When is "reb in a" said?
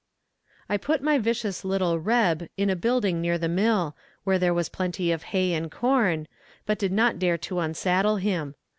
1.99-2.75